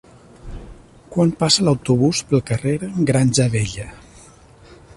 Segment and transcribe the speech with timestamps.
[1.15, 2.73] Quan passa l'autobús pel carrer
[3.11, 3.87] Granja Vella?